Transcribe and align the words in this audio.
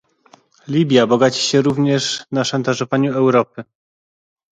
Libia 0.67 1.07
bogaci 1.07 1.41
się 1.41 1.61
również 1.61 2.23
na 2.31 2.43
szantażowaniu 2.43 3.13
Europy 3.13 3.63